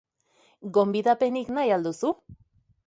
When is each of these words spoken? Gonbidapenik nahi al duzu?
Gonbidapenik 0.79 1.55
nahi 1.59 1.77
al 1.79 1.89
duzu? 1.91 2.15